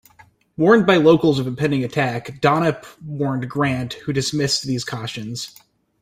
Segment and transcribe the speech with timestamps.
[0.57, 5.53] Warned by locals of impending attack, Donop warned Grant, who dismissed these cautions.